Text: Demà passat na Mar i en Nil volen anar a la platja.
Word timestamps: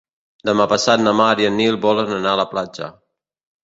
Demà 0.49 0.65
passat 0.71 1.03
na 1.03 1.13
Mar 1.19 1.29
i 1.45 1.49
en 1.51 1.57
Nil 1.63 1.79
volen 1.87 2.13
anar 2.19 2.35
a 2.35 2.43
la 2.45 2.51
platja. 2.57 2.95